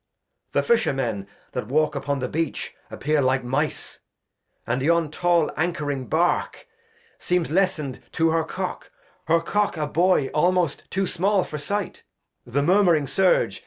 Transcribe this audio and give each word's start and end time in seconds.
The 0.53 0.63
Fisher 0.63 0.93
Men 0.93 1.27
that 1.51 1.67
walk 1.67 1.93
upon 1.93 2.17
the 2.17 2.27
Beach_ 2.27 2.73
Appear 2.91 3.21
like 3.21 3.43
Mice; 3.43 3.99
and 4.65 4.81
yon 4.81 5.11
tall 5.11 5.51
Anch'ring 5.55 6.07
Barque 6.09 6.65
Seems 7.19 7.51
lessen'd 7.51 8.01
to 8.13 8.31
her 8.31 8.43
Cock, 8.43 8.89
her 9.27 9.39
Cock 9.41 9.77
a 9.77 9.85
Buoy, 9.85 10.29
^ 10.29 10.31
gii. 10.31 10.31
r^lmost 10.31 10.89
too 10.89 11.05
small 11.05 11.43
for 11.43 11.59
Sight; 11.59 12.01
the 12.47 12.63
murmuring 12.63 13.05
Surge 13.05 13.59